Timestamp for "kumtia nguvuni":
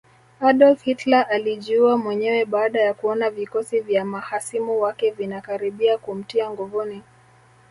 5.97-7.03